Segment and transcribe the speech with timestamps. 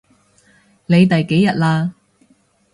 [0.87, 1.91] 你第幾日喇？